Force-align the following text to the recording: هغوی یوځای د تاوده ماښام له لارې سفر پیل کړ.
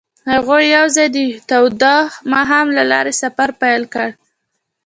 هغوی 0.31 0.63
یوځای 0.77 1.07
د 1.15 1.17
تاوده 1.49 1.95
ماښام 2.33 2.67
له 2.77 2.83
لارې 2.91 3.13
سفر 3.21 3.49
پیل 3.61 3.83
کړ. 3.93 4.07